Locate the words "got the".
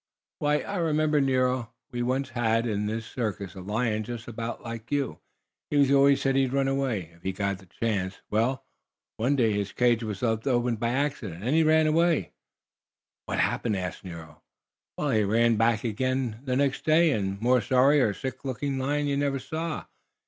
7.31-7.67